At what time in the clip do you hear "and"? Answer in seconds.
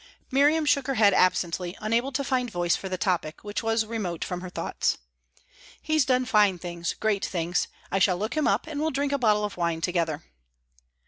8.65-8.81